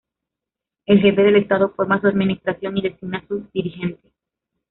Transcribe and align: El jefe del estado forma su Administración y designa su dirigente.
El 0.87 0.99
jefe 0.99 1.21
del 1.21 1.35
estado 1.35 1.75
forma 1.75 2.01
su 2.01 2.07
Administración 2.07 2.75
y 2.75 2.81
designa 2.81 3.23
su 3.27 3.47
dirigente. 3.53 4.09